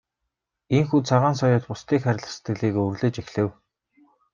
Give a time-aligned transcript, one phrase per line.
[0.75, 3.49] Ийнхүү Цагаан соёот бусдыг хайрлах сэтгэлийг өвөрлөж эхлэв.